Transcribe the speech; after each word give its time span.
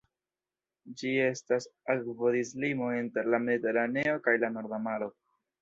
Ĝi 1.01 1.11
estas 1.25 1.67
akvodislimo 1.95 2.89
inter 3.03 3.31
la 3.35 3.43
Mediteraneo 3.47 4.21
kaj 4.29 4.39
la 4.47 4.55
Norda 4.57 4.85
Maro. 4.89 5.15